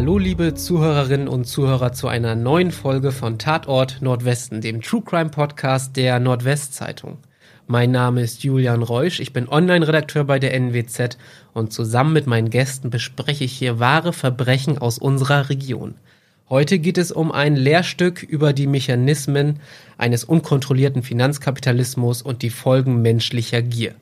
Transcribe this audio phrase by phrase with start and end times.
[0.00, 5.28] Hallo liebe Zuhörerinnen und Zuhörer zu einer neuen Folge von Tatort Nordwesten, dem True Crime
[5.28, 7.18] Podcast der Nordwestzeitung.
[7.66, 11.18] Mein Name ist Julian Reusch, ich bin Online-Redakteur bei der NWZ
[11.52, 15.96] und zusammen mit meinen Gästen bespreche ich hier wahre Verbrechen aus unserer Region.
[16.48, 19.60] Heute geht es um ein Lehrstück über die Mechanismen
[19.98, 23.94] eines unkontrollierten Finanzkapitalismus und die Folgen menschlicher Gier.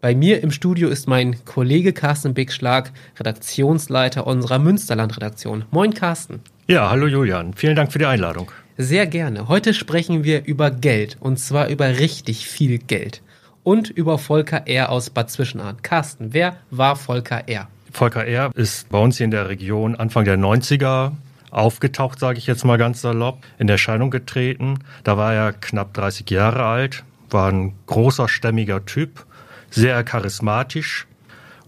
[0.00, 5.64] Bei mir im Studio ist mein Kollege Carsten Bigschlag, Redaktionsleiter unserer Münsterland-Redaktion.
[5.72, 6.38] Moin Carsten.
[6.68, 7.52] Ja, hallo Julian.
[7.54, 8.52] Vielen Dank für die Einladung.
[8.76, 9.48] Sehr gerne.
[9.48, 13.22] Heute sprechen wir über Geld und zwar über richtig viel Geld
[13.64, 14.90] und über Volker R.
[14.90, 15.82] aus Bad Zwischenahn.
[15.82, 17.66] Carsten, wer war Volker R.?
[17.90, 18.52] Volker R.
[18.54, 21.10] ist bei uns hier in der Region Anfang der 90er
[21.50, 24.78] aufgetaucht, sage ich jetzt mal ganz salopp, in Erscheinung getreten.
[25.02, 29.26] Da war er knapp 30 Jahre alt, war ein großer, stämmiger Typ,
[29.70, 31.06] sehr charismatisch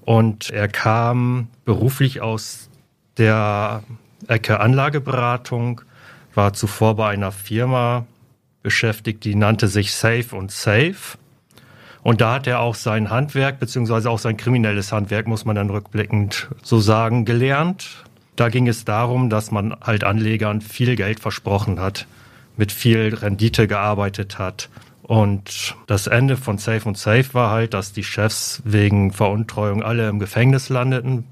[0.02, 2.68] und er kam beruflich aus
[3.16, 3.82] der
[4.26, 5.82] Ecke Anlageberatung,
[6.34, 8.06] war zuvor bei einer Firma
[8.62, 11.18] beschäftigt, die nannte sich Safe und Safe.
[12.02, 15.70] Und da hat er auch sein Handwerk, beziehungsweise auch sein kriminelles Handwerk, muss man dann
[15.70, 18.04] rückblickend so sagen, gelernt.
[18.36, 22.06] Da ging es darum, dass man halt Anlegern viel Geld versprochen hat,
[22.56, 24.70] mit viel Rendite gearbeitet hat.
[25.10, 30.08] Und das Ende von Safe und Safe war halt, dass die Chefs wegen Veruntreuung alle
[30.08, 31.24] im Gefängnis landeten.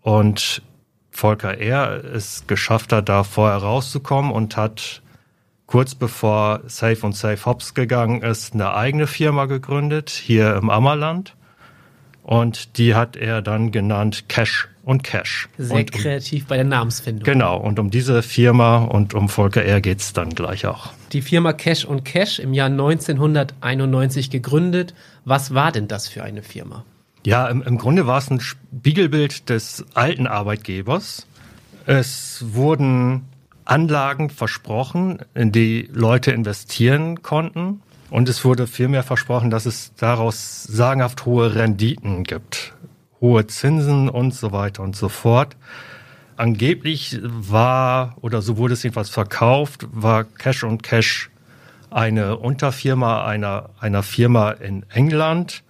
[0.00, 0.62] Und
[1.10, 2.02] Volker R.
[2.02, 5.02] es geschafft hat, da vorher rauszukommen und hat
[5.66, 11.36] kurz bevor Safe und Safe Hops gegangen ist, eine eigene Firma gegründet, hier im Ammerland.
[12.26, 15.48] Und die hat er dann genannt Cash und Cash.
[15.58, 17.22] Sehr und kreativ bei der Namensfindung.
[17.22, 19.80] Genau, und um diese Firma und um Volker R.
[19.80, 20.90] geht's dann gleich auch.
[21.12, 24.92] Die Firma Cash und Cash im Jahr 1991 gegründet.
[25.24, 26.84] Was war denn das für eine Firma?
[27.24, 31.28] Ja, im, im Grunde war es ein Spiegelbild des alten Arbeitgebers.
[31.86, 33.22] Es wurden
[33.64, 37.82] Anlagen versprochen, in die Leute investieren konnten.
[38.10, 42.74] Und es wurde vielmehr versprochen, dass es daraus sagenhaft hohe Renditen gibt.
[43.20, 45.56] Hohe Zinsen und so weiter und so fort.
[46.36, 51.30] Angeblich war, oder so wurde es jedenfalls verkauft, war Cash und Cash
[51.90, 55.62] eine Unterfirma einer, einer Firma in England,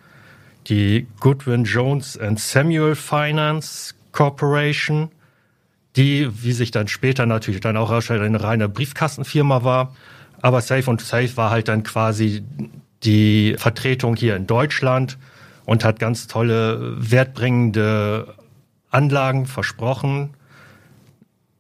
[0.67, 5.11] die Goodwin Jones and Samuel Finance Corporation,
[5.95, 9.95] die, wie sich dann später natürlich dann auch herausstellt, eine reine Briefkastenfirma war.
[10.43, 12.45] Aber Safe und Safe war halt dann quasi
[13.03, 15.19] die Vertretung hier in Deutschland
[15.65, 18.35] und hat ganz tolle, wertbringende
[18.91, 20.31] Anlagen versprochen.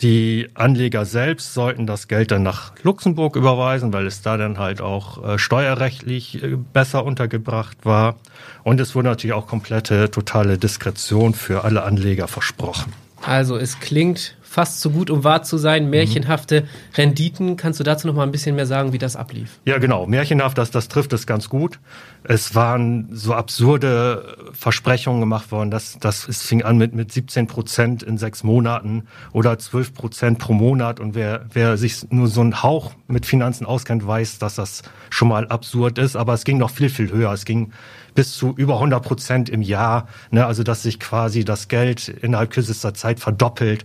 [0.02, 4.82] Die Anleger selbst sollten das Geld dann nach Luxemburg überweisen, weil es da dann halt
[4.82, 8.16] auch äh, steuerrechtlich äh, besser untergebracht war.
[8.62, 12.92] Und es wurde natürlich auch komplette, totale Diskretion für alle Anleger versprochen.
[13.22, 15.90] Also es klingt fast zu gut, um wahr zu sein.
[15.90, 17.58] Märchenhafte Renditen.
[17.58, 19.60] Kannst du dazu noch mal ein bisschen mehr sagen, wie das ablief?
[19.66, 20.06] Ja, genau.
[20.06, 21.78] Märchenhaft, das, das trifft es ganz gut.
[22.24, 27.48] Es waren so absurde Versprechungen gemacht worden, dass das es fing an mit mit 17
[27.48, 29.02] Prozent in sechs Monaten
[29.34, 31.00] oder 12 Prozent pro Monat.
[31.00, 35.28] Und wer wer sich nur so einen Hauch mit Finanzen auskennt, weiß, dass das schon
[35.28, 36.16] mal absurd ist.
[36.16, 37.30] Aber es ging noch viel viel höher.
[37.30, 37.72] Es ging
[38.14, 40.08] bis zu über 100 Prozent im Jahr.
[40.30, 40.46] Ne?
[40.46, 43.84] Also dass sich quasi das Geld innerhalb kürzester Zeit verdoppelt.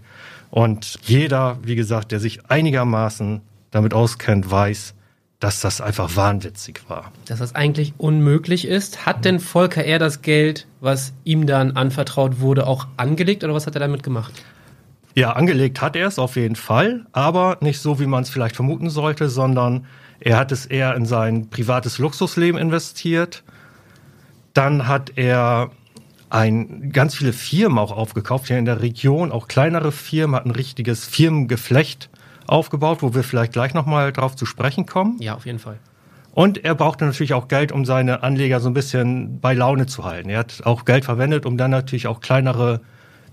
[0.51, 3.41] Und jeder, wie gesagt, der sich einigermaßen
[3.71, 4.93] damit auskennt, weiß,
[5.39, 7.11] dass das einfach wahnwitzig war.
[7.25, 9.07] Dass das eigentlich unmöglich ist.
[9.07, 9.97] Hat denn Volker R.
[9.97, 14.43] das Geld, was ihm dann anvertraut wurde, auch angelegt oder was hat er damit gemacht?
[15.15, 18.55] Ja, angelegt hat er es auf jeden Fall, aber nicht so, wie man es vielleicht
[18.55, 19.85] vermuten sollte, sondern
[20.19, 23.43] er hat es eher in sein privates Luxusleben investiert.
[24.53, 25.71] Dann hat er
[26.31, 30.51] ein, ganz viele Firmen auch aufgekauft, hier in der Region, auch kleinere Firmen, hat ein
[30.51, 32.09] richtiges Firmengeflecht
[32.47, 35.17] aufgebaut, wo wir vielleicht gleich nochmal drauf zu sprechen kommen.
[35.19, 35.77] Ja, auf jeden Fall.
[36.33, 40.05] Und er brauchte natürlich auch Geld, um seine Anleger so ein bisschen bei Laune zu
[40.05, 40.29] halten.
[40.29, 42.79] Er hat auch Geld verwendet, um dann natürlich auch kleinere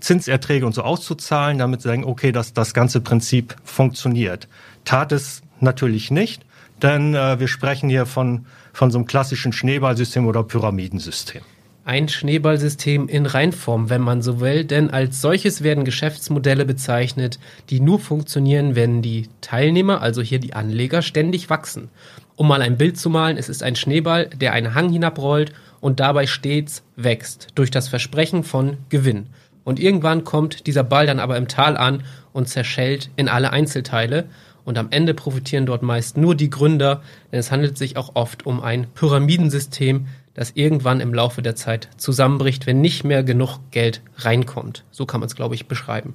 [0.01, 4.49] Zinserträge und so auszuzahlen, damit sie sagen, okay, dass das ganze Prinzip funktioniert.
[4.83, 6.45] Tat es natürlich nicht,
[6.81, 11.41] denn äh, wir sprechen hier von, von so einem klassischen Schneeballsystem oder Pyramidensystem.
[11.89, 17.39] Ein Schneeballsystem in Reinform, wenn man so will, denn als solches werden Geschäftsmodelle bezeichnet,
[17.71, 21.89] die nur funktionieren, wenn die Teilnehmer, also hier die Anleger, ständig wachsen.
[22.35, 25.51] Um mal ein Bild zu malen, es ist ein Schneeball, der einen Hang hinabrollt
[25.81, 29.25] und dabei stets wächst, durch das Versprechen von Gewinn.
[29.63, 32.03] Und irgendwann kommt dieser Ball dann aber im Tal an
[32.33, 34.25] und zerschellt in alle Einzelteile.
[34.63, 37.01] Und am Ende profitieren dort meist nur die Gründer,
[37.31, 40.05] denn es handelt sich auch oft um ein Pyramidensystem,
[40.39, 44.85] das irgendwann im Laufe der Zeit zusammenbricht, wenn nicht mehr genug Geld reinkommt.
[44.89, 46.13] So kann man es, glaube ich, beschreiben.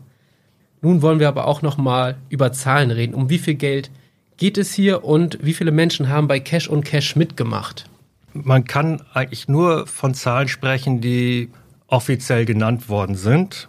[0.80, 3.12] Nun wollen wir aber auch noch mal über Zahlen reden.
[3.12, 3.90] Um wie viel Geld
[4.38, 7.84] geht es hier und wie viele Menschen haben bei Cash und Cash mitgemacht?
[8.32, 11.50] Man kann eigentlich nur von Zahlen sprechen, die
[11.86, 13.68] offiziell genannt worden sind.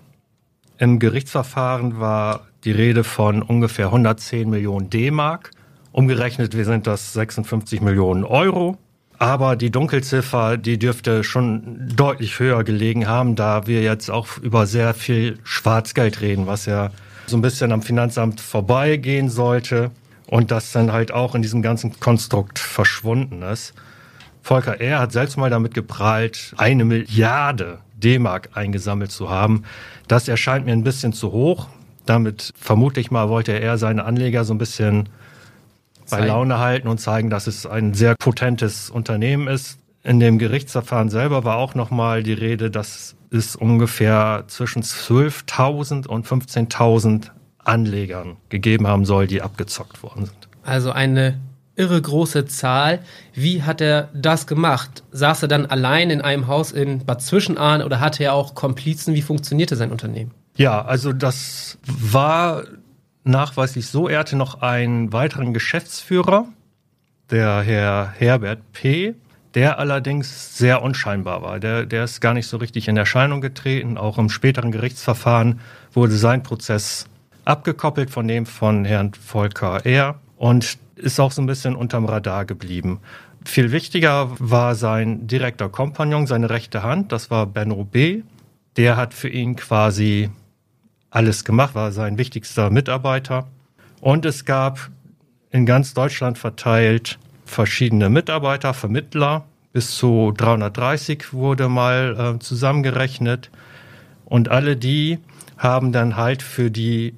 [0.77, 5.51] Im Gerichtsverfahren war die Rede von ungefähr 110 Millionen D-Mark.
[5.91, 8.77] Umgerechnet wir sind das 56 Millionen Euro.
[9.17, 14.65] Aber die Dunkelziffer, die dürfte schon deutlich höher gelegen haben, da wir jetzt auch über
[14.65, 16.91] sehr viel Schwarzgeld reden, was ja
[17.27, 19.91] so ein bisschen am Finanzamt vorbeigehen sollte
[20.27, 23.73] und das dann halt auch in diesem ganzen Konstrukt verschwunden ist.
[24.41, 24.99] Volker R.
[24.99, 29.63] hat selbst mal damit geprahlt, eine Milliarde D-Mark eingesammelt zu haben.
[30.07, 31.67] Das erscheint mir ein bisschen zu hoch.
[32.05, 35.09] Damit vermute ich mal, wollte er seine Anleger so ein bisschen
[36.09, 39.79] bei Laune halten und zeigen, dass es ein sehr potentes Unternehmen ist.
[40.03, 46.27] In dem Gerichtsverfahren selber war auch nochmal die Rede, dass es ungefähr zwischen 12.000 und
[46.27, 47.31] 15.000
[47.63, 50.47] Anlegern gegeben haben soll, die abgezockt worden sind.
[50.63, 51.39] Also eine
[51.75, 52.99] irre große Zahl.
[53.33, 55.03] Wie hat er das gemacht?
[55.11, 59.13] Saß er dann allein in einem Haus in Bad Zwischenahn oder hatte er auch Komplizen?
[59.13, 60.31] Wie funktionierte sein Unternehmen?
[60.55, 62.63] Ja, also das war
[63.25, 64.07] nachweislich so.
[64.07, 66.45] Er hatte noch einen weiteren Geschäftsführer,
[67.29, 69.15] der Herr Herbert P.,
[69.55, 71.59] der allerdings sehr unscheinbar war.
[71.59, 73.97] Der, der ist gar nicht so richtig in Erscheinung getreten.
[73.97, 75.61] Auch im späteren Gerichtsverfahren
[75.93, 77.07] wurde sein Prozess
[77.45, 80.19] abgekoppelt von dem von Herrn Volker R.
[80.35, 82.99] und ist auch so ein bisschen unterm Radar geblieben.
[83.45, 88.23] Viel wichtiger war sein direkter Kompagnon, seine rechte Hand, das war Benno B.
[88.75, 90.31] Der hat für ihn quasi
[91.15, 93.47] alles gemacht, war sein wichtigster Mitarbeiter.
[94.01, 94.89] Und es gab
[95.49, 99.45] in ganz Deutschland verteilt verschiedene Mitarbeiter, Vermittler.
[99.71, 103.49] Bis zu 330 wurde mal äh, zusammengerechnet.
[104.25, 105.19] Und alle die
[105.57, 107.15] haben dann halt für die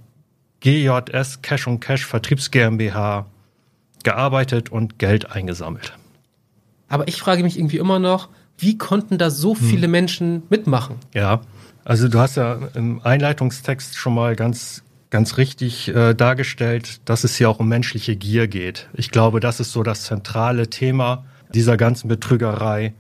[0.59, 3.25] GJS Cash und Cash Vertriebs GmbH
[4.03, 5.94] gearbeitet und Geld eingesammelt.
[6.88, 9.91] Aber ich frage mich irgendwie immer noch, wie konnten da so viele hm.
[9.91, 10.97] Menschen mitmachen?
[11.13, 11.41] Ja,
[11.88, 17.38] also du hast ja im Einleitungstext schon mal ganz ganz richtig äh, dargestellt, dass es
[17.38, 18.89] hier auch um menschliche Gier geht.
[18.94, 21.24] Ich glaube, das ist so das zentrale Thema
[21.54, 22.94] dieser ganzen Betrügerei,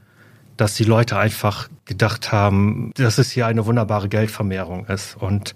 [0.55, 5.53] dass die Leute einfach gedacht haben, dass es hier eine wunderbare Geldvermehrung ist und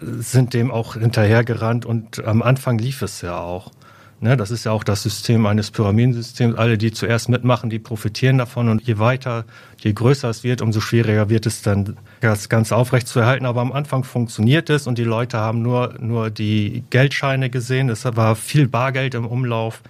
[0.00, 3.70] sind dem auch hinterhergerannt und am Anfang lief es ja auch.
[4.18, 6.56] Ne, das ist ja auch das System eines Pyramidensystems.
[6.56, 8.70] Alle, die zuerst mitmachen, die profitieren davon.
[8.70, 9.44] Und je weiter,
[9.78, 13.44] je größer es wird, umso schwieriger wird es dann, das Ganze aufrecht zu erhalten.
[13.44, 17.90] Aber am Anfang funktioniert es und die Leute haben nur, nur die Geldscheine gesehen.
[17.90, 19.82] Es war viel Bargeld im Umlauf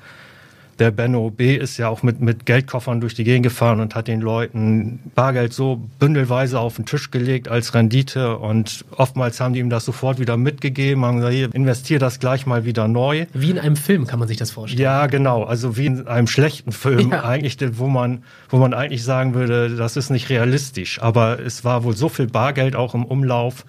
[0.78, 1.56] der Benno B.
[1.56, 5.52] ist ja auch mit, mit Geldkoffern durch die Gegend gefahren und hat den Leuten Bargeld
[5.52, 10.18] so bündelweise auf den Tisch gelegt als Rendite und oftmals haben die ihm das sofort
[10.18, 13.26] wieder mitgegeben, haben gesagt, hier, investier das gleich mal wieder neu.
[13.32, 14.82] Wie in einem Film kann man sich das vorstellen.
[14.82, 15.44] Ja, genau.
[15.44, 17.24] Also wie in einem schlechten Film ja.
[17.24, 21.00] eigentlich, wo man, wo man eigentlich sagen würde, das ist nicht realistisch.
[21.00, 23.64] Aber es war wohl so viel Bargeld auch im Umlauf,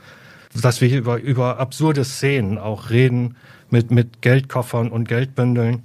[0.53, 3.35] dass wir hier über, über absurde Szenen auch reden
[3.69, 5.83] mit, mit Geldkoffern und Geldbündeln.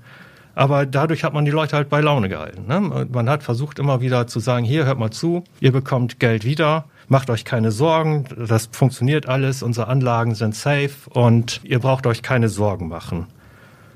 [0.55, 2.67] Aber dadurch hat man die Leute halt bei Laune gehalten.
[2.67, 3.07] Ne?
[3.11, 6.85] Man hat versucht immer wieder zu sagen, hier hört mal zu, ihr bekommt Geld wieder,
[7.09, 12.23] macht euch keine Sorgen, das funktioniert alles, unsere Anlagen sind safe und ihr braucht euch
[12.23, 13.27] keine Sorgen machen.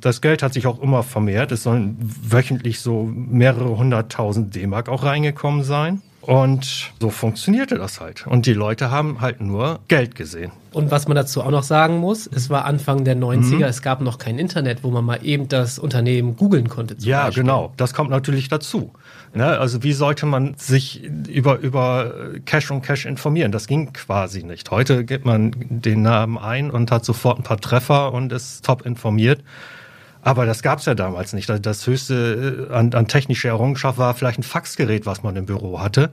[0.00, 1.52] Das Geld hat sich auch immer vermehrt.
[1.52, 6.02] Es sollen wöchentlich so mehrere hunderttausend D-Mark auch reingekommen sein.
[6.26, 8.26] Und so funktionierte das halt.
[8.26, 10.50] Und die Leute haben halt nur Geld gesehen.
[10.72, 13.62] Und was man dazu auch noch sagen muss, es war Anfang der 90er, mhm.
[13.62, 16.96] es gab noch kein Internet, wo man mal eben das Unternehmen googeln konnte.
[16.98, 17.44] Ja, Beispiel.
[17.44, 17.72] genau.
[17.76, 18.92] Das kommt natürlich dazu.
[19.34, 19.46] Ne?
[19.46, 22.12] Also wie sollte man sich über, über
[22.44, 23.52] Cash und Cash informieren?
[23.52, 24.70] Das ging quasi nicht.
[24.70, 28.84] Heute gibt man den Namen ein und hat sofort ein paar Treffer und ist top
[28.84, 29.42] informiert.
[30.26, 31.48] Aber das gab es ja damals nicht.
[31.48, 35.78] Das höchste äh, an, an technischer Errungenschaft war vielleicht ein Faxgerät, was man im Büro
[35.78, 36.10] hatte.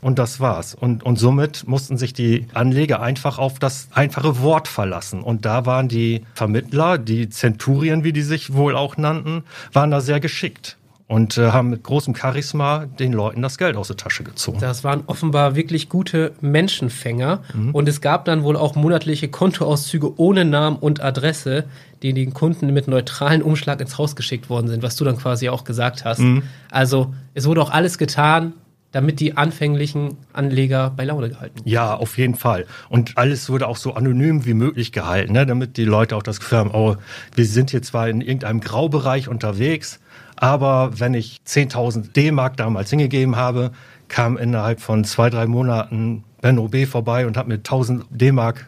[0.00, 0.74] Und das war's.
[0.74, 5.22] Und, und somit mussten sich die Anleger einfach auf das einfache Wort verlassen.
[5.22, 9.42] Und da waren die Vermittler, die Zenturien, wie die sich wohl auch nannten,
[9.74, 10.78] waren da sehr geschickt
[11.10, 14.60] und äh, haben mit großem Charisma den Leuten das Geld aus der Tasche gezogen.
[14.60, 17.74] Das waren offenbar wirklich gute Menschenfänger mhm.
[17.74, 21.64] und es gab dann wohl auch monatliche Kontoauszüge ohne Namen und Adresse,
[22.04, 25.48] die den Kunden mit neutralen Umschlag ins Haus geschickt worden sind, was du dann quasi
[25.48, 26.20] auch gesagt hast.
[26.20, 26.44] Mhm.
[26.70, 28.52] Also es wurde auch alles getan,
[28.92, 31.60] damit die anfänglichen Anleger bei Laune gehalten.
[31.64, 32.66] Ja, auf jeden Fall.
[32.88, 35.44] Und alles wurde auch so anonym wie möglich gehalten, ne?
[35.44, 36.94] damit die Leute auch das Gefühl haben, oh,
[37.34, 39.98] wir sind hier zwar in irgendeinem Graubereich unterwegs,
[40.40, 43.70] aber wenn ich 10.000 D-Mark damals hingegeben habe,
[44.08, 48.66] kam innerhalb von zwei, drei Monaten Benno B vorbei und hat mir 1000 D-Mark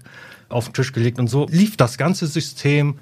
[0.50, 2.98] auf den Tisch gelegt und so lief das ganze System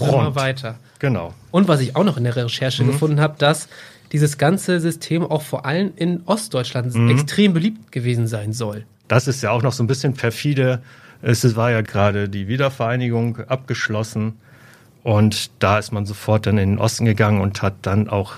[0.00, 0.12] rund.
[0.14, 0.76] Immer weiter.
[0.98, 1.34] Genau.
[1.50, 2.88] Und was ich auch noch in der Recherche Mhm.
[2.88, 3.68] gefunden habe, dass
[4.12, 7.10] dieses ganze System auch vor allem in Ostdeutschland Mhm.
[7.10, 8.84] extrem beliebt gewesen sein soll.
[9.08, 10.80] Das ist ja auch noch so ein bisschen perfide.
[11.22, 14.34] Es war ja gerade die Wiedervereinigung abgeschlossen
[15.02, 18.34] und da ist man sofort dann in den Osten gegangen und hat dann auch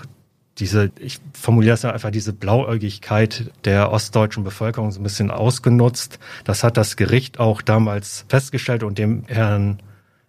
[0.58, 6.18] diese, ich formuliere es ja einfach, diese Blauäugigkeit der ostdeutschen Bevölkerung so ein bisschen ausgenutzt.
[6.44, 9.80] Das hat das Gericht auch damals festgestellt und dem Herrn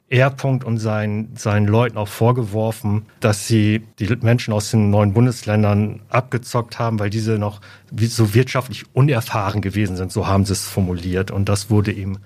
[0.09, 6.01] R-Punkt und seinen, seinen Leuten auch vorgeworfen, dass sie die Menschen aus den neuen Bundesländern
[6.09, 7.61] abgezockt haben, weil diese noch
[7.99, 11.31] so wirtschaftlich unerfahren gewesen sind, so haben sie es formuliert.
[11.31, 12.19] Und das wurde ihm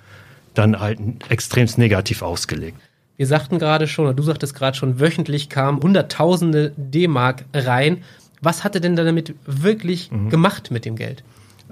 [0.53, 0.99] dann halt
[1.29, 2.79] extremst negativ ausgelegt.
[3.17, 8.03] Wir sagten gerade schon, oder du sagtest gerade schon, wöchentlich kamen Hunderttausende D-Mark rein.
[8.41, 10.29] Was hat er denn damit wirklich Mhm.
[10.29, 11.23] gemacht mit dem Geld?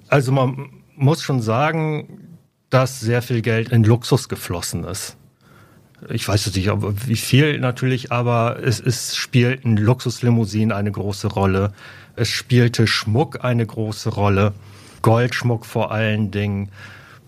[0.08, 2.38] Also man muss schon sagen,
[2.72, 5.18] dass sehr viel Geld in Luxus geflossen ist.
[6.10, 11.28] Ich weiß jetzt nicht, ob- wie viel natürlich, aber es, es spielten Luxuslimousinen eine große
[11.28, 11.74] Rolle.
[12.16, 14.54] Es spielte Schmuck eine große Rolle.
[15.04, 16.70] Goldschmuck vor allen Dingen.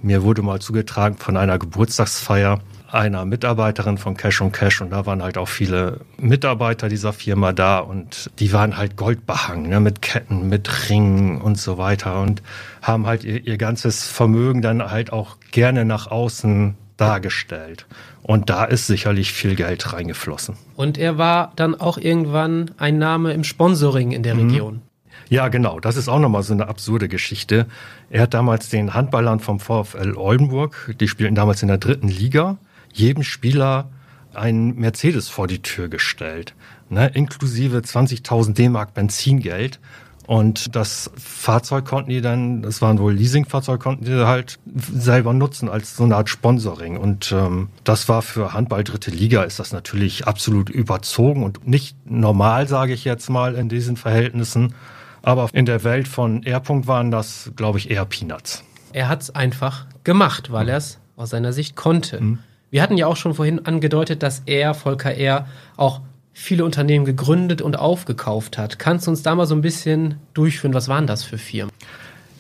[0.01, 2.59] Mir wurde mal zugetragen von einer Geburtstagsfeier
[2.91, 7.51] einer Mitarbeiterin von Cash on Cash und da waren halt auch viele Mitarbeiter dieser Firma
[7.53, 12.41] da und die waren halt goldbehangen, ne, mit Ketten, mit Ringen und so weiter und
[12.81, 17.85] haben halt ihr, ihr ganzes Vermögen dann halt auch gerne nach außen dargestellt.
[18.23, 20.55] Und da ist sicherlich viel Geld reingeflossen.
[20.75, 24.49] Und er war dann auch irgendwann ein Name im Sponsoring in der Mhm.
[24.49, 24.81] Region.
[25.29, 25.79] Ja, genau.
[25.79, 27.65] Das ist auch nochmal so eine absurde Geschichte.
[28.09, 32.57] Er hat damals den Handballern vom VfL Oldenburg, die spielten damals in der dritten Liga,
[32.97, 33.89] jedem Spieler
[34.33, 36.53] einen Mercedes vor die Tür gestellt,
[36.89, 39.79] ne, inklusive 20.000 D-Mark Benzingeld.
[40.27, 45.69] Und das Fahrzeug konnten die dann, das waren wohl Leasingfahrzeug, konnten die halt selber nutzen
[45.69, 46.97] als so eine Art Sponsoring.
[46.97, 51.95] Und ähm, das war für Handball dritte Liga ist das natürlich absolut überzogen und nicht
[52.05, 54.75] normal, sage ich jetzt mal, in diesen Verhältnissen.
[55.21, 56.61] Aber in der Welt von R.
[56.67, 58.63] waren das, glaube ich, eher Peanuts.
[58.91, 62.21] Er hat es einfach gemacht, weil er es aus seiner Sicht konnte.
[62.21, 62.39] Mhm.
[62.69, 65.47] Wir hatten ja auch schon vorhin angedeutet, dass er, Volker R.,
[65.77, 66.01] auch
[66.33, 68.77] viele Unternehmen gegründet und aufgekauft hat.
[68.77, 70.73] Kannst du uns da mal so ein bisschen durchführen?
[70.73, 71.73] Was waren das für Firmen?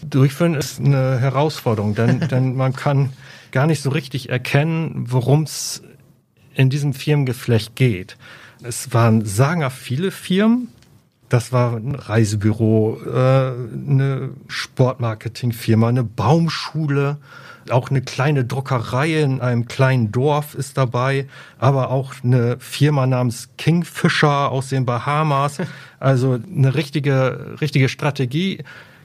[0.03, 3.11] Durchführen ist eine Herausforderung, denn, denn man kann
[3.51, 5.81] gar nicht so richtig erkennen, worum es
[6.53, 8.17] in diesem Firmengeflecht geht.
[8.63, 10.69] Es waren sagenhaft viele Firmen.
[11.29, 17.17] Das war ein Reisebüro, äh, eine Sportmarketingfirma, eine Baumschule,
[17.71, 21.27] auch eine kleine Druckerei in einem kleinen Dorf ist dabei,
[21.59, 25.57] aber auch eine Firma namens Kingfisher aus den Bahamas.
[25.99, 28.59] Also eine richtige, richtige Strategie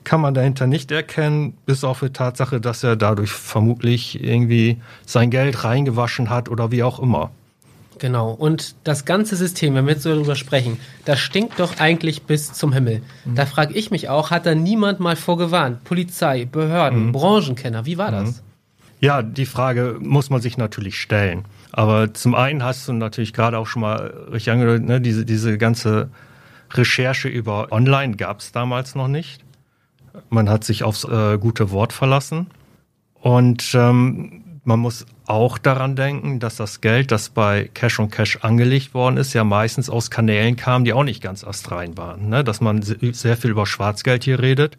[0.04, 5.30] kann man dahinter nicht erkennen, bis auf die Tatsache, dass er dadurch vermutlich irgendwie sein
[5.30, 7.30] Geld reingewaschen hat oder wie auch immer.
[7.98, 8.32] Genau.
[8.32, 12.52] Und das ganze System, wenn wir jetzt so darüber sprechen, das stinkt doch eigentlich bis
[12.52, 13.02] zum Himmel.
[13.24, 15.84] Da frage ich mich auch, hat da niemand mal vorgewarnt?
[15.84, 18.42] Polizei, Behörden, Branchenkenner, wie war das?
[19.02, 21.44] Ja, die Frage muss man sich natürlich stellen.
[21.72, 25.58] Aber zum einen hast du natürlich gerade auch schon mal richtig angedeutet, ne, diese, diese
[25.58, 26.08] ganze
[26.72, 29.44] Recherche über Online gab es damals noch nicht.
[30.30, 32.46] Man hat sich aufs äh, gute Wort verlassen.
[33.20, 38.38] Und ähm, man muss auch daran denken, dass das Geld, das bei Cash on Cash
[38.42, 42.28] angelegt worden ist, ja meistens aus Kanälen kam, die auch nicht ganz astrein waren.
[42.28, 42.44] Ne?
[42.44, 44.78] Dass man se- sehr viel über Schwarzgeld hier redet.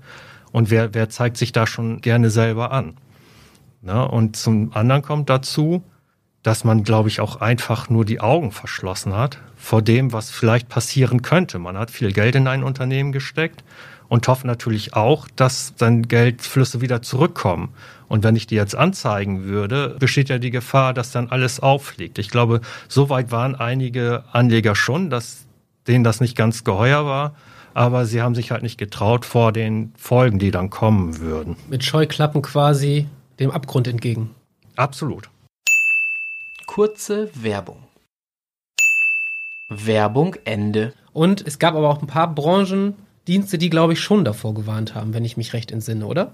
[0.54, 2.94] Und wer, wer zeigt sich da schon gerne selber an?
[3.84, 4.08] Ne?
[4.08, 5.84] Und zum anderen kommt dazu,
[6.42, 10.68] dass man, glaube ich, auch einfach nur die Augen verschlossen hat vor dem, was vielleicht
[10.68, 11.60] passieren könnte.
[11.60, 13.64] Man hat viel Geld in ein Unternehmen gesteckt
[14.10, 17.70] und hofft natürlich auch, dass dann Geldflüsse wieder zurückkommen.
[18.10, 22.20] Und wenn ich die jetzt anzeigen würde, besteht ja die Gefahr, dass dann alles auffliegt.
[22.20, 25.46] Ich glaube, so weit waren einige Anleger schon, dass
[25.88, 27.36] denen das nicht ganz geheuer war.
[27.74, 31.56] Aber sie haben sich halt nicht getraut vor den Folgen, die dann kommen würden.
[31.70, 33.08] Mit Scheuklappen quasi
[33.40, 34.36] dem Abgrund entgegen.
[34.76, 35.30] Absolut.
[36.66, 37.84] Kurze Werbung.
[39.70, 40.94] Werbung Ende.
[41.14, 45.14] Und es gab aber auch ein paar Branchendienste, die, glaube ich, schon davor gewarnt haben,
[45.14, 46.32] wenn ich mich recht entsinne, oder?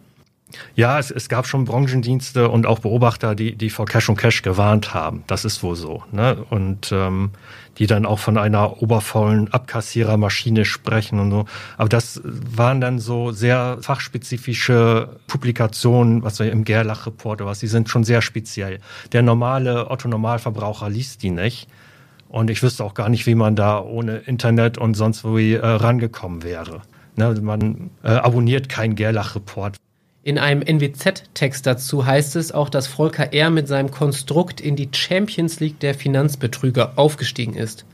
[0.75, 4.41] Ja, es, es gab schon Branchendienste und auch Beobachter, die, die vor Cash und Cash
[4.41, 5.23] gewarnt haben.
[5.27, 6.03] Das ist wohl so.
[6.11, 6.43] Ne?
[6.49, 7.31] Und ähm,
[7.77, 11.45] die dann auch von einer oberfaulen Abkassierermaschine sprechen und so.
[11.77, 17.67] Aber das waren dann so sehr fachspezifische Publikationen, was wir im Gerlach-Report oder was, die
[17.67, 18.79] sind schon sehr speziell.
[19.13, 21.69] Der normale Otto-Normalverbraucher liest die nicht.
[22.27, 25.65] Und ich wüsste auch gar nicht, wie man da ohne Internet und sonst wie äh,
[25.65, 26.81] rangekommen wäre.
[27.15, 27.33] Ne?
[27.41, 29.77] Man äh, abonniert keinen Gerlach-Report.
[30.21, 33.49] In einem NWZ-Text dazu heißt es auch, dass Volker R.
[33.49, 37.85] mit seinem Konstrukt in die Champions League der Finanzbetrüger aufgestiegen ist.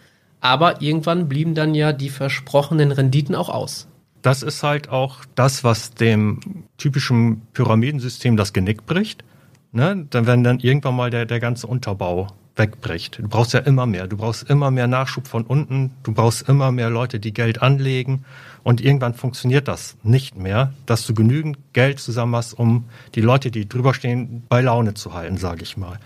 [0.41, 3.87] Aber irgendwann blieben dann ja die versprochenen Renditen auch aus.
[4.21, 6.39] Das ist halt auch das, was dem
[6.77, 9.23] typischen Pyramidensystem das Genick bricht.
[9.71, 10.07] Ne?
[10.09, 13.19] Dann, wenn dann irgendwann mal der, der ganze Unterbau wegbricht.
[13.19, 14.07] Du brauchst ja immer mehr.
[14.07, 15.91] Du brauchst immer mehr Nachschub von unten.
[16.03, 18.25] Du brauchst immer mehr Leute, die Geld anlegen.
[18.65, 23.51] Und irgendwann funktioniert das nicht mehr, dass du genügend Geld zusammen hast, um die Leute,
[23.51, 25.99] die drüber stehen, bei Laune zu halten, sage ich mal.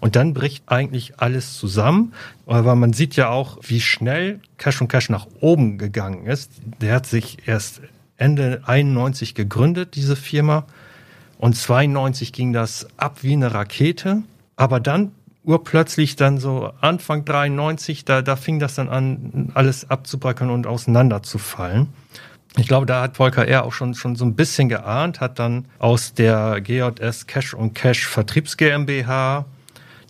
[0.00, 2.14] Und dann bricht eigentlich alles zusammen.
[2.46, 6.52] Aber man sieht ja auch, wie schnell Cash und Cash nach oben gegangen ist.
[6.80, 7.82] Der hat sich erst
[8.16, 10.64] Ende 91 gegründet, diese Firma.
[11.36, 14.22] Und 92 ging das ab wie eine Rakete.
[14.56, 15.12] Aber dann
[15.46, 21.88] urplötzlich dann so Anfang 93, da, da fing das dann an, alles abzubrechen und auseinanderzufallen.
[22.58, 23.64] Ich glaube, da hat Volker R.
[23.64, 28.06] auch schon, schon so ein bisschen geahnt, hat dann aus der GJS Cash und Cash
[28.06, 29.44] Vertriebs GmbH,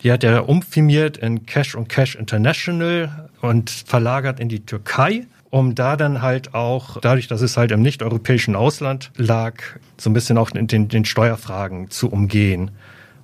[0.02, 5.74] die hat er umfirmiert in Cash und Cash International und verlagert in die Türkei um
[5.74, 9.54] da dann halt auch, dadurch, dass es halt im nicht-europäischen Ausland lag,
[9.96, 12.72] so ein bisschen auch den, den Steuerfragen zu umgehen.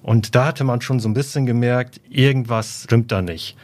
[0.02, 3.56] Und da hatte man schon so ein bisschen gemerkt, irgendwas stimmt da nicht.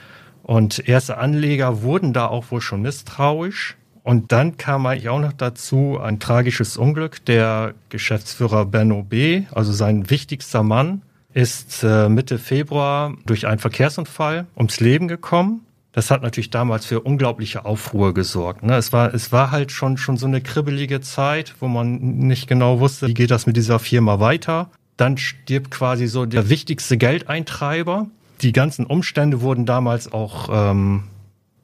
[0.43, 3.77] Und erste Anleger wurden da auch wohl schon misstrauisch.
[4.03, 7.25] Und dann kam eigentlich auch noch dazu ein tragisches Unglück.
[7.27, 11.03] Der Geschäftsführer Benno B., also sein wichtigster Mann,
[11.35, 15.67] ist äh, Mitte Februar durch einen Verkehrsunfall ums Leben gekommen.
[15.93, 18.63] Das hat natürlich damals für unglaubliche Aufruhr gesorgt.
[18.63, 18.77] Ne?
[18.77, 22.81] Es war, es war halt schon, schon so eine kribbelige Zeit, wo man nicht genau
[22.81, 24.71] wusste, wie geht das mit dieser Firma weiter.
[24.99, 28.09] Dann stirbt quasi so der wichtigste Geldeintreiber.
[28.43, 31.05] Die ganzen Umstände wurden damals auch ähm,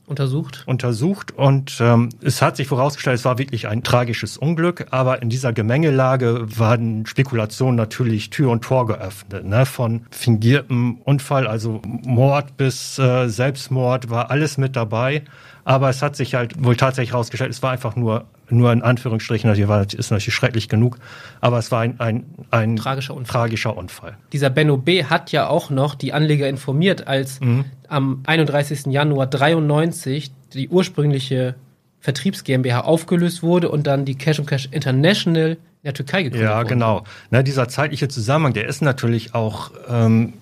[0.07, 0.65] untersucht.
[0.67, 5.31] Untersucht und ähm, es hat sich vorausgestellt, es war wirklich ein tragisches Unglück, aber in
[5.31, 9.45] dieser Gemengelage waren Spekulationen natürlich Tür und Tor geöffnet.
[9.45, 9.67] Ne?
[9.67, 15.25] Von fingiertem Unfall, also Mord bis äh, Selbstmord war alles mit dabei.
[15.65, 19.49] Aber es hat sich halt wohl tatsächlich herausgestellt, es war einfach nur nur in Anführungsstrichen,
[19.49, 20.99] natürlich war, ist natürlich schrecklich genug,
[21.41, 23.33] aber es war ein, ein, ein tragischer, Unfall.
[23.33, 24.17] tragischer Unfall.
[24.33, 25.05] Dieser Benno B.
[25.05, 27.65] hat ja auch noch die Anleger informiert, als mhm.
[27.89, 28.87] am 31.
[28.87, 31.55] Januar 93 die ursprüngliche
[32.01, 36.59] Vertriebs GmbH aufgelöst wurde und dann die Cash Cash International in der Türkei gegründet wurde.
[36.59, 37.05] Ja, genau.
[37.31, 40.35] Na, dieser zeitliche Zusammenhang, der ist natürlich auch ähm,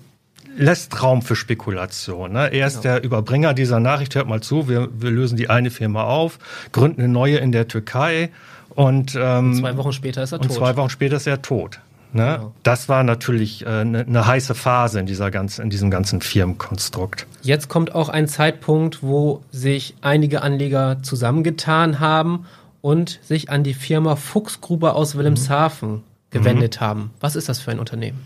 [0.56, 2.32] lässt Raum für Spekulation.
[2.32, 2.52] Ne?
[2.52, 2.94] Er ist genau.
[2.94, 4.14] der Überbringer dieser Nachricht.
[4.14, 6.38] Hört mal zu, wir, wir lösen die eine Firma auf,
[6.72, 8.30] gründen eine neue in der Türkei
[8.70, 10.50] und, ähm, und zwei Wochen später ist er tot.
[10.50, 11.80] Und zwei Wochen später ist er tot.
[12.12, 12.36] Ne?
[12.38, 12.54] Genau.
[12.62, 17.26] Das war natürlich eine äh, ne heiße Phase in, dieser ganzen, in diesem ganzen Firmenkonstrukt.
[17.42, 22.46] Jetzt kommt auch ein Zeitpunkt, wo sich einige Anleger zusammengetan haben
[22.82, 26.02] und sich an die Firma Fuchsgruber aus Wilhelmshaven mhm.
[26.30, 26.84] gewendet mhm.
[26.84, 27.10] haben.
[27.20, 28.20] Was ist das für ein Unternehmen?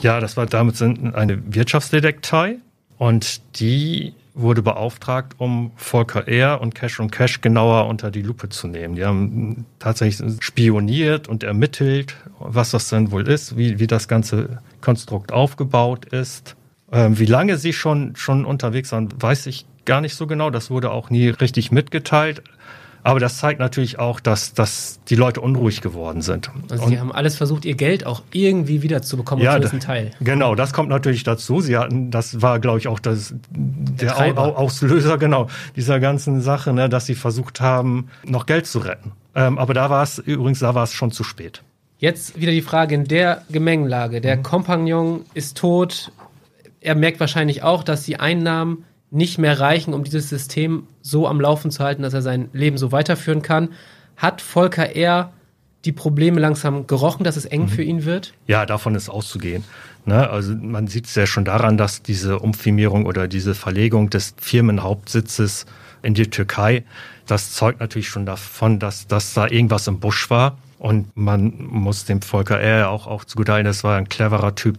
[0.00, 2.56] Ja, das war damals eine Wirtschaftsdetektei
[2.98, 6.60] und die wurde beauftragt, um Volker R.
[6.60, 8.94] und Cash und Cash genauer unter die Lupe zu nehmen.
[8.94, 14.58] Die haben tatsächlich spioniert und ermittelt, was das denn wohl ist, wie, wie das ganze
[14.82, 16.54] Konstrukt aufgebaut ist.
[16.92, 20.50] Ähm, wie lange sie schon, schon unterwegs waren, weiß ich gar nicht so genau.
[20.50, 22.42] Das wurde auch nie richtig mitgeteilt.
[23.06, 26.50] Aber das zeigt natürlich auch, dass, dass die Leute unruhig geworden sind.
[26.70, 30.10] Also sie haben alles versucht, ihr Geld auch irgendwie wiederzubekommen, ja, zumindest Teil.
[30.20, 31.60] Genau, das kommt natürlich dazu.
[31.60, 36.72] Sie hatten, das war, glaube ich, auch das, der, der Auslöser, genau, dieser ganzen Sache,
[36.72, 39.12] ne, dass sie versucht haben, noch Geld zu retten.
[39.36, 41.62] Ähm, aber da war es, übrigens, da war es schon zu spät.
[41.98, 44.20] Jetzt wieder die Frage in der Gemengelage.
[44.20, 44.42] Der mhm.
[44.42, 46.10] Kompagnon ist tot.
[46.80, 51.40] Er merkt wahrscheinlich auch, dass die Einnahmen nicht mehr reichen, um dieses System so am
[51.40, 53.70] Laufen zu halten, dass er sein Leben so weiterführen kann.
[54.16, 55.32] Hat Volker eher
[55.84, 57.68] die Probleme langsam gerochen, dass es eng mhm.
[57.68, 58.34] für ihn wird?
[58.46, 59.64] Ja, davon ist auszugehen.
[60.04, 60.28] Ne?
[60.28, 65.66] Also man sieht es ja schon daran, dass diese Umfirmierung oder diese Verlegung des Firmenhauptsitzes
[66.02, 66.84] in die Türkei,
[67.26, 70.58] das zeugt natürlich schon davon, dass, dass da irgendwas im Busch war.
[70.78, 74.78] Und man muss dem Volker eher auch, auch zugutehalten, das war ein cleverer Typ.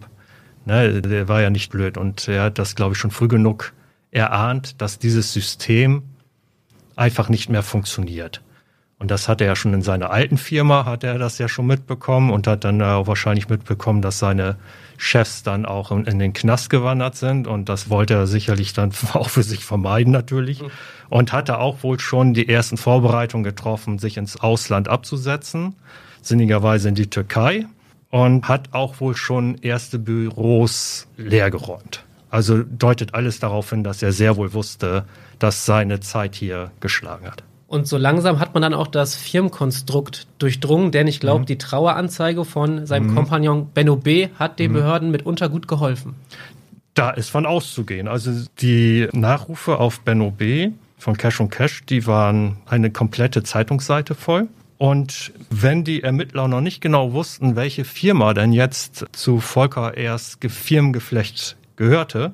[0.64, 1.02] Ne?
[1.02, 3.72] Der war ja nicht blöd und er hat das, glaube ich, schon früh genug
[4.10, 6.02] erahnt, dass dieses System
[6.96, 8.42] einfach nicht mehr funktioniert.
[8.98, 11.66] Und das hat er ja schon in seiner alten Firma, hat er das ja schon
[11.66, 14.56] mitbekommen und hat dann auch wahrscheinlich mitbekommen, dass seine
[14.96, 17.46] Chefs dann auch in den Knast gewandert sind.
[17.46, 20.62] Und das wollte er sicherlich dann auch für sich vermeiden natürlich.
[21.08, 25.76] Und hatte auch wohl schon die ersten Vorbereitungen getroffen, sich ins Ausland abzusetzen,
[26.20, 27.66] sinnigerweise in die Türkei.
[28.10, 32.04] Und hat auch wohl schon erste Büros leergeräumt.
[32.30, 35.04] Also deutet alles darauf hin, dass er sehr wohl wusste,
[35.38, 37.42] dass seine Zeit hier geschlagen hat.
[37.68, 41.46] Und so langsam hat man dann auch das Firmenkonstrukt durchdrungen, denn ich glaube, mhm.
[41.46, 43.14] die Traueranzeige von seinem mhm.
[43.14, 44.28] Kompagnon Benno B.
[44.38, 44.76] hat den mhm.
[44.76, 46.14] Behörden mitunter gut geholfen.
[46.94, 48.08] Da ist von auszugehen.
[48.08, 50.70] Also die Nachrufe auf Benno B.
[50.96, 54.48] von Cash und Cash, die waren eine komplette Zeitungsseite voll.
[54.78, 60.38] Und wenn die Ermittler noch nicht genau wussten, welche Firma denn jetzt zu Volker erst
[60.42, 62.32] Firmengeflecht gehörte,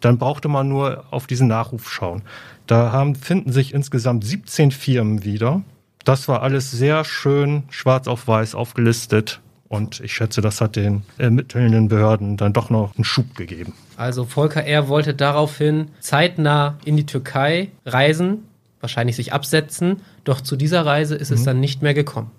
[0.00, 2.22] dann brauchte man nur auf diesen Nachruf schauen.
[2.66, 5.62] Da haben, finden sich insgesamt 17 Firmen wieder.
[6.04, 9.40] Das war alles sehr schön schwarz auf weiß aufgelistet.
[9.68, 13.72] Und ich schätze, das hat den ermittelnden Behörden dann doch noch einen Schub gegeben.
[13.96, 14.88] Also Volker R.
[14.88, 18.44] wollte daraufhin zeitnah in die Türkei reisen,
[18.80, 20.02] wahrscheinlich sich absetzen.
[20.22, 21.36] Doch zu dieser Reise ist mhm.
[21.36, 22.30] es dann nicht mehr gekommen.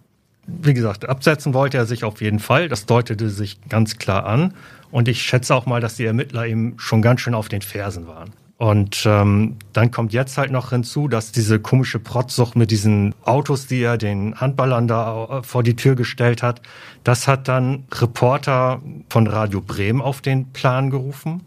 [0.47, 2.69] Wie gesagt, absetzen wollte er sich auf jeden Fall.
[2.69, 4.53] Das deutete sich ganz klar an.
[4.91, 8.07] Und ich schätze auch mal, dass die Ermittler eben schon ganz schön auf den Fersen
[8.07, 8.31] waren.
[8.57, 13.67] Und ähm, dann kommt jetzt halt noch hinzu, dass diese komische Protzsucht mit diesen Autos,
[13.67, 16.62] die er den Handballern da äh, vor die Tür gestellt hat,
[17.03, 21.41] das hat dann Reporter von Radio Bremen auf den Plan gerufen.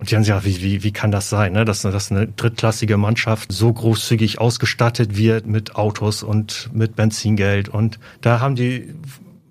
[0.00, 1.66] Und die haben gesagt, wie, wie, wie kann das sein, ne?
[1.66, 7.68] dass, dass eine drittklassige Mannschaft so großzügig ausgestattet wird mit Autos und mit Benzingeld.
[7.68, 8.94] Und da haben die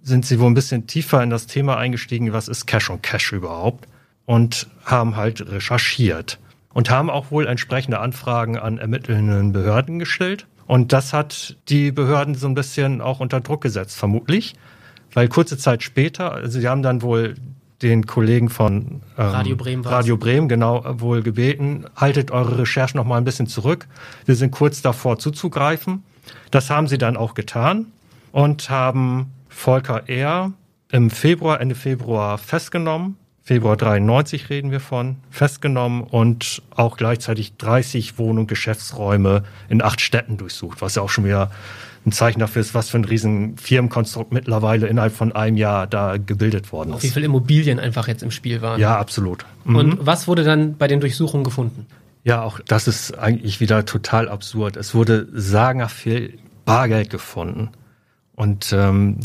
[0.02, 3.32] sind sie wohl ein bisschen tiefer in das Thema eingestiegen, was ist Cash on Cash
[3.32, 3.88] überhaupt
[4.26, 6.40] und haben halt recherchiert
[6.74, 10.48] und haben auch wohl entsprechende Anfragen an ermittelnden Behörden gestellt.
[10.66, 14.56] Und das hat die Behörden so ein bisschen auch unter Druck gesetzt, vermutlich,
[15.14, 17.36] weil kurze Zeit später, also sie haben dann wohl
[17.82, 23.06] den Kollegen von ähm, Radio Bremen, Radio Bremen genau wohl gebeten, haltet eure Recherchen noch
[23.06, 23.88] mal ein bisschen zurück.
[24.26, 26.04] Wir sind kurz davor zuzugreifen.
[26.52, 27.88] Das haben sie dann auch getan
[28.32, 30.52] und haben Volker R.
[30.92, 33.18] im Februar, Ende Februar festgenommen.
[33.44, 40.02] Februar 93 reden wir von, festgenommen und auch gleichzeitig 30 Wohn- und Geschäftsräume in acht
[40.02, 41.50] Städten durchsucht, was ja auch schon wieder
[42.10, 46.18] ein Zeichen dafür ist, was für ein riesen Firmenkonstrukt mittlerweile innerhalb von einem Jahr da
[46.18, 47.04] gebildet worden ist.
[47.04, 48.80] Wie viele Immobilien einfach jetzt im Spiel waren.
[48.80, 49.46] Ja, absolut.
[49.66, 49.76] Mhm.
[49.76, 51.86] Und was wurde dann bei den Durchsuchungen gefunden?
[52.24, 54.76] Ja, auch das ist eigentlich wieder total absurd.
[54.76, 57.70] Es wurde sagenhaft viel Bargeld gefunden
[58.36, 59.20] und ähm,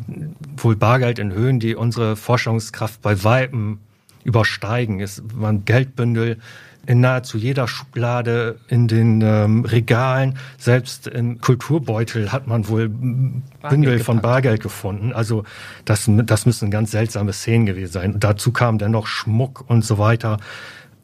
[0.57, 3.81] wohl Bargeld in Höhen, die unsere Forschungskraft bei Weitem
[4.25, 5.01] übersteigen.
[5.01, 6.39] Es waren Geldbündel
[6.87, 13.99] in nahezu jeder Schublade, in den ähm, Regalen, selbst im Kulturbeutel hat man wohl Bündel
[14.01, 15.13] von Bargeld gefunden.
[15.13, 15.45] Also
[15.85, 18.15] das, das müssen ganz seltsame Szenen gewesen sein.
[18.15, 20.39] Und dazu kam dann noch Schmuck und so weiter.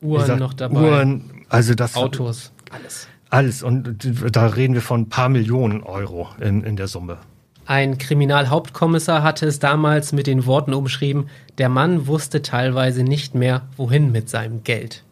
[0.00, 0.80] Uhren gesagt, noch dabei.
[0.80, 3.08] Uhren, also das Autos, alles.
[3.30, 3.62] Alles.
[3.62, 3.96] Und
[4.32, 7.18] da reden wir von ein paar Millionen Euro in, in der Summe.
[7.66, 13.68] Ein Kriminalhauptkommissar hatte es damals mit den Worten umschrieben, der Mann wusste teilweise nicht mehr,
[13.76, 15.04] wohin mit seinem Geld.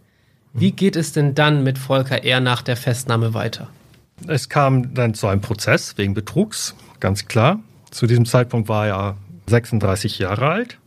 [0.52, 2.40] Wie geht es denn dann mit Volker R.
[2.40, 3.68] nach der Festnahme weiter?
[4.26, 7.61] Es kam dann zu einem Prozess wegen Betrugs, ganz klar.
[7.90, 10.78] Zu diesem Zeitpunkt war er 36 Jahre alt.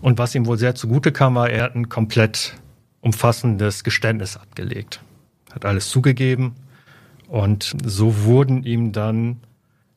[0.00, 2.54] Und was ihm wohl sehr zugute kam, war, er hat ein komplett
[3.00, 5.00] umfassendes Geständnis abgelegt.
[5.52, 6.56] Hat alles zugegeben.
[7.28, 9.38] Und so wurden ihm dann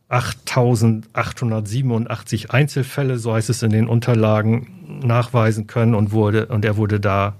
[0.10, 7.00] 8887 Einzelfälle, so heißt es in den Unterlagen, nachweisen können und wurde, und er wurde
[7.00, 7.36] da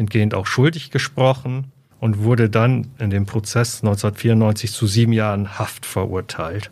[0.00, 5.86] entgehend auch schuldig gesprochen und wurde dann in dem Prozess 1994 zu sieben Jahren Haft
[5.86, 6.70] verurteilt.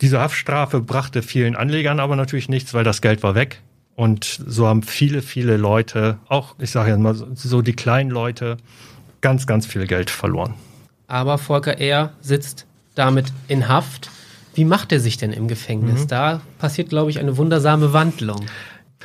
[0.00, 3.62] Diese Haftstrafe brachte vielen Anlegern aber natürlich nichts, weil das Geld war weg.
[3.96, 8.58] Und so haben viele, viele Leute, auch ich sage jetzt mal so die kleinen Leute,
[9.20, 10.54] ganz, ganz viel Geld verloren.
[11.08, 12.12] Aber Volker R.
[12.20, 14.10] sitzt damit in Haft.
[14.54, 16.02] Wie macht er sich denn im Gefängnis?
[16.02, 16.08] Mhm.
[16.08, 18.46] Da passiert, glaube ich, eine wundersame Wandlung.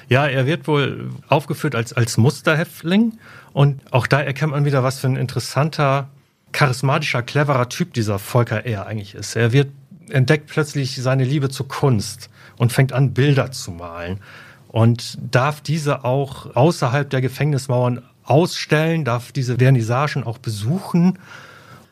[0.10, 3.18] Ja, er wird wohl aufgeführt als, als Musterhäftling.
[3.54, 6.10] Und auch da erkennt man wieder, was für ein interessanter,
[6.52, 8.86] charismatischer, cleverer Typ dieser Volker R.
[8.86, 9.36] eigentlich ist.
[9.36, 9.70] Er wird,
[10.10, 14.20] entdeckt plötzlich seine Liebe zur Kunst und fängt an, Bilder zu malen.
[14.68, 21.20] Und darf diese auch außerhalb der Gefängnismauern ausstellen, darf diese Vernissagen auch besuchen.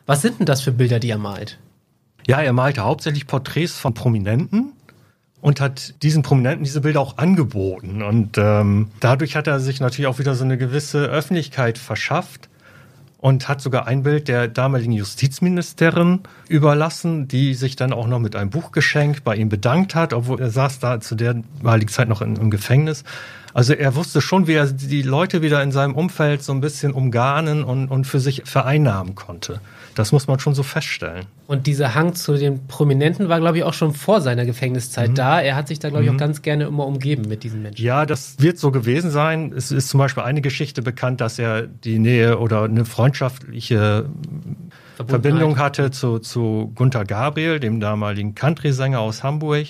[0.06, 1.58] Was sind denn das für Bilder, die er malt?
[2.26, 4.72] Ja, er malte hauptsächlich Porträts von Prominenten
[5.42, 8.02] und hat diesen Prominenten diese Bilder auch angeboten.
[8.02, 12.48] Und ähm, dadurch hat er sich natürlich auch wieder so eine gewisse Öffentlichkeit verschafft
[13.18, 18.36] und hat sogar ein Bild der damaligen Justizministerin überlassen, die sich dann auch noch mit
[18.36, 22.08] einem Buch geschenkt bei ihm bedankt hat, obwohl er saß da zu der damaligen Zeit
[22.08, 23.02] noch in, im Gefängnis.
[23.52, 26.92] Also er wusste schon, wie er die Leute wieder in seinem Umfeld so ein bisschen
[26.92, 29.60] umgarnen und, und für sich vereinnahmen konnte.
[29.94, 31.26] Das muss man schon so feststellen.
[31.46, 35.14] Und dieser Hang zu den Prominenten war, glaube ich, auch schon vor seiner Gefängniszeit mhm.
[35.14, 35.40] da.
[35.40, 36.18] Er hat sich da, glaube ich, auch mhm.
[36.18, 37.84] ganz gerne immer umgeben mit diesen Menschen.
[37.84, 39.52] Ja, das wird so gewesen sein.
[39.54, 44.06] Es ist zum Beispiel eine Geschichte bekannt, dass er die Nähe oder eine freundschaftliche
[45.06, 49.66] Verbindung hatte zu, zu Gunther Gabriel, dem damaligen Country-Sänger aus Hamburg.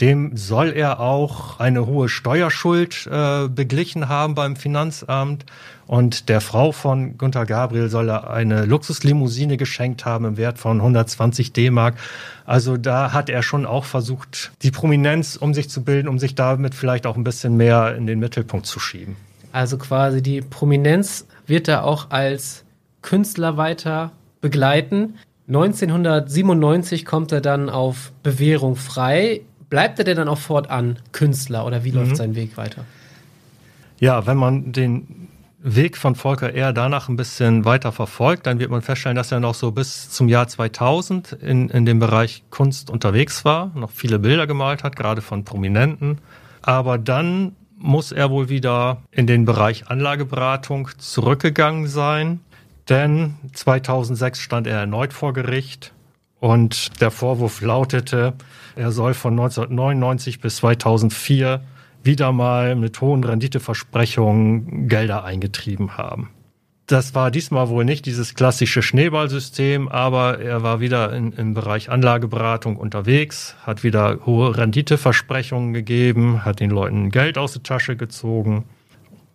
[0.00, 5.44] Dem soll er auch eine hohe Steuerschuld äh, beglichen haben beim Finanzamt.
[5.86, 10.78] Und der Frau von Gunther Gabriel soll er eine Luxuslimousine geschenkt haben im Wert von
[10.78, 11.96] 120 D-Mark.
[12.46, 16.34] Also da hat er schon auch versucht, die Prominenz um sich zu bilden, um sich
[16.34, 19.16] damit vielleicht auch ein bisschen mehr in den Mittelpunkt zu schieben.
[19.52, 22.64] Also quasi die Prominenz wird er auch als
[23.02, 25.18] Künstler weiter begleiten.
[25.48, 29.40] 1997 kommt er dann auf Bewährung frei.
[29.70, 31.98] Bleibt er denn dann auch fortan Künstler oder wie mhm.
[31.98, 32.84] läuft sein Weg weiter?
[34.00, 35.28] Ja, wenn man den
[35.62, 39.40] Weg von Volker eher danach ein bisschen weiter verfolgt, dann wird man feststellen, dass er
[39.40, 44.18] noch so bis zum Jahr 2000 in, in dem Bereich Kunst unterwegs war, noch viele
[44.18, 46.18] Bilder gemalt hat, gerade von Prominenten.
[46.62, 52.40] Aber dann muss er wohl wieder in den Bereich Anlageberatung zurückgegangen sein,
[52.88, 55.92] denn 2006 stand er erneut vor Gericht
[56.40, 58.32] und der Vorwurf lautete,
[58.74, 61.62] er soll von 1999 bis 2004
[62.02, 66.30] wieder mal mit hohen Renditeversprechungen Gelder eingetrieben haben.
[66.86, 71.88] Das war diesmal wohl nicht dieses klassische Schneeballsystem, aber er war wieder in, im Bereich
[71.88, 78.64] Anlageberatung unterwegs, hat wieder hohe Renditeversprechungen gegeben, hat den Leuten Geld aus der Tasche gezogen.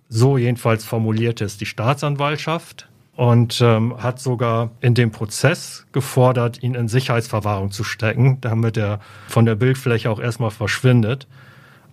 [0.10, 6.76] So jedenfalls formulierte es die Staatsanwaltschaft und ähm, hat sogar in dem Prozess gefordert, ihn
[6.76, 11.28] in Sicherheitsverwahrung zu stecken, damit er von der Bildfläche auch erstmal verschwindet.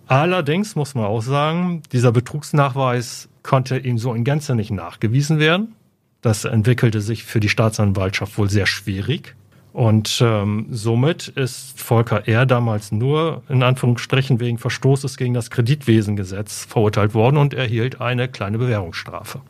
[0.07, 5.75] Allerdings muss man auch sagen, dieser Betrugsnachweis konnte ihm so in Gänze nicht nachgewiesen werden.
[6.21, 9.35] Das entwickelte sich für die Staatsanwaltschaft wohl sehr schwierig.
[9.71, 12.45] Und ähm, somit ist Volker R.
[12.45, 18.59] damals nur in Anführungsstrichen wegen Verstoßes gegen das Kreditwesengesetz verurteilt worden und erhielt eine kleine
[18.59, 19.41] Bewährungsstrafe.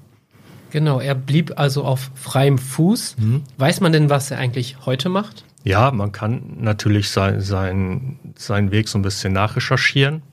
[0.73, 3.17] Genau, er blieb also auf freiem Fuß.
[3.19, 3.43] Mhm.
[3.57, 5.45] Weiß man denn, was er eigentlich heute macht?
[5.63, 10.23] Ja, man kann natürlich sein, sein, seinen Weg so ein bisschen nachrecherchieren.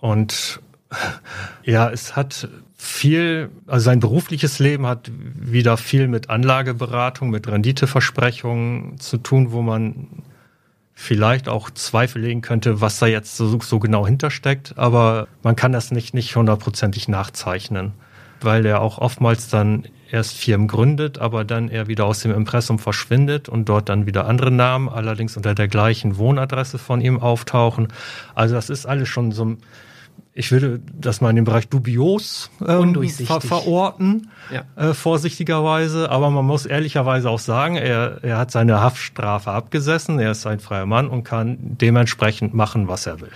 [0.00, 0.60] Und
[1.64, 9.00] ja, es hat viel, also sein berufliches Leben hat wieder viel mit Anlageberatung, mit Renditeversprechungen
[9.00, 10.22] zu tun, wo man
[10.94, 15.72] vielleicht auch Zweifel legen könnte, was da jetzt so, so genau hintersteckt, aber man kann
[15.72, 17.94] das nicht, nicht hundertprozentig nachzeichnen
[18.40, 22.78] weil er auch oftmals dann erst Firmen gründet, aber dann er wieder aus dem Impressum
[22.78, 27.88] verschwindet und dort dann wieder andere Namen, allerdings unter der gleichen Wohnadresse von ihm auftauchen.
[28.34, 29.56] Also das ist alles schon so,
[30.32, 34.62] ich würde das mal in den Bereich dubios ähm, ver verorten, ja.
[34.76, 36.10] äh, vorsichtigerweise.
[36.10, 40.60] Aber man muss ehrlicherweise auch sagen, er, er hat seine Haftstrafe abgesessen, er ist ein
[40.60, 43.32] freier Mann und kann dementsprechend machen, was er will.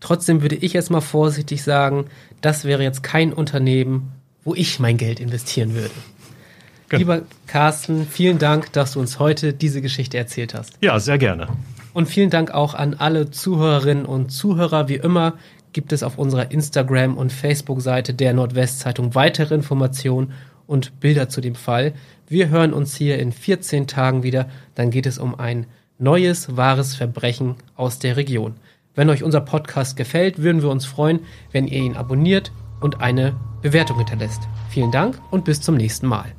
[0.00, 2.06] Trotzdem würde ich jetzt mal vorsichtig sagen,
[2.40, 4.12] das wäre jetzt kein Unternehmen,
[4.44, 5.90] wo ich mein Geld investieren würde.
[6.88, 6.98] Genau.
[6.98, 10.72] Lieber Carsten, vielen Dank, dass du uns heute diese Geschichte erzählt hast.
[10.80, 11.48] Ja, sehr gerne.
[11.92, 14.88] Und vielen Dank auch an alle Zuhörerinnen und Zuhörer.
[14.88, 15.34] Wie immer
[15.72, 20.32] gibt es auf unserer Instagram- und Facebook-Seite der Nordwestzeitung weitere Informationen
[20.66, 21.92] und Bilder zu dem Fall.
[22.28, 24.48] Wir hören uns hier in 14 Tagen wieder.
[24.74, 25.66] Dann geht es um ein
[25.98, 28.54] neues, wahres Verbrechen aus der Region.
[28.94, 31.20] Wenn euch unser Podcast gefällt, würden wir uns freuen,
[31.52, 34.42] wenn ihr ihn abonniert und eine Bewertung hinterlässt.
[34.68, 36.34] Vielen Dank und bis zum nächsten Mal.